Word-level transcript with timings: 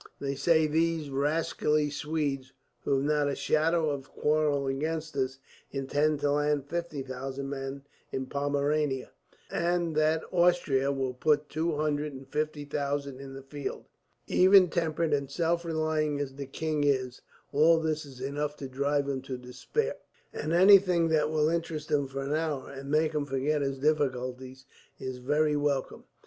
They 0.19 0.33
say 0.33 0.65
these 0.65 1.11
rascally 1.11 1.91
Swedes, 1.91 2.53
who 2.83 2.95
have 2.95 3.03
not 3.03 3.27
a 3.29 3.35
shadow 3.35 3.91
of 3.91 4.09
quarrel 4.09 4.65
against 4.65 5.15
us, 5.15 5.37
intend 5.71 6.21
to 6.21 6.31
land 6.31 6.65
fifty 6.65 7.03
thousand 7.03 7.51
men 7.51 7.83
in 8.11 8.25
Pomerania; 8.25 9.11
and 9.51 9.95
that 9.95 10.23
Austria 10.31 10.91
will 10.91 11.13
put 11.13 11.49
two 11.49 11.75
hundred 11.75 12.13
and 12.13 12.27
fifty 12.27 12.65
thousand 12.65 13.19
in 13.19 13.35
the 13.35 13.43
field. 13.43 13.85
Even 14.25 14.71
tempered 14.71 15.13
and 15.13 15.29
self 15.29 15.63
relying 15.63 16.19
as 16.19 16.33
the 16.33 16.47
king 16.47 16.83
is, 16.83 17.21
all 17.51 17.79
this 17.79 18.03
is 18.03 18.19
enough 18.21 18.55
to 18.57 18.67
drive 18.67 19.07
him 19.07 19.21
to 19.21 19.37
despair; 19.37 19.97
and 20.33 20.51
anything 20.51 21.09
that 21.09 21.29
will 21.29 21.47
interest 21.49 21.91
him 21.91 22.07
for 22.07 22.23
an 22.23 22.33
hour, 22.33 22.71
and 22.71 22.89
make 22.89 23.13
him 23.13 23.23
forget 23.23 23.61
his 23.61 23.77
difficulties, 23.77 24.65
is 24.97 25.19
very 25.19 25.55
welcome." 25.55 26.05